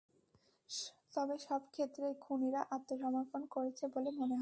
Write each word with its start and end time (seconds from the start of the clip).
তবে 1.13 1.35
সব 1.39 1.61
ক্ষেত্রেই 1.71 2.15
খুনিরা 2.21 2.61
আত্মসমর্পণ 2.71 3.41
করেছে 3.47 3.83
বলে 3.87 4.09
মনে 4.11 4.35
হচ্ছে। 4.35 4.39